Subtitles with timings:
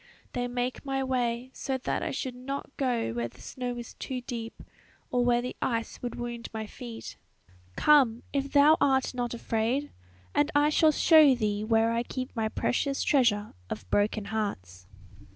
[0.33, 4.19] They make my way, so that I should not go where the snow is too
[4.21, 4.63] deep,
[5.11, 7.17] or where the ice would wound my feet.
[7.75, 8.23] "Come!
[8.33, 9.91] if thou art not afraid,
[10.33, 14.87] and I shall show thee where I keep my precious treasure of broken hearts."